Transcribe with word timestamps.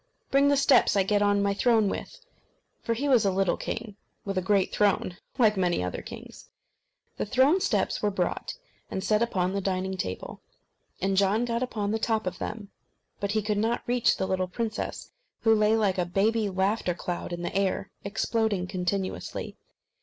bring 0.31 0.47
the 0.47 0.57
steps 0.57 0.95
I 0.97 1.03
get 1.03 1.21
on 1.21 1.43
my 1.43 1.53
throne 1.53 1.87
with." 1.87 2.19
For 2.81 2.95
he 2.95 3.07
was 3.07 3.23
a 3.23 3.29
little 3.29 3.55
king 3.55 3.97
with 4.25 4.35
a 4.35 4.41
great 4.41 4.71
throne, 4.73 5.17
like 5.37 5.55
many 5.57 5.83
other 5.83 6.01
kings. 6.01 6.49
The 7.17 7.25
throne 7.27 7.61
steps 7.61 8.01
were 8.01 8.09
brought, 8.09 8.55
and 8.89 9.03
set 9.03 9.21
upon 9.21 9.53
the 9.53 9.61
dining 9.61 9.97
table, 9.97 10.41
and 10.99 11.15
John 11.15 11.45
got 11.45 11.61
upon 11.61 11.91
the 11.91 11.99
top 11.99 12.25
of 12.25 12.39
them. 12.39 12.71
But, 13.19 13.33
he 13.33 13.43
could 13.43 13.59
not 13.59 13.83
reach 13.85 14.17
the 14.17 14.25
little 14.25 14.47
princess, 14.47 15.11
who 15.41 15.53
lay 15.53 15.75
like 15.75 15.99
a 15.99 16.05
baby 16.07 16.49
laughter 16.49 16.95
cloud 16.95 17.31
in 17.31 17.43
the 17.43 17.55
air, 17.55 17.91
exploding 18.03 18.65
continuously. 18.65 19.55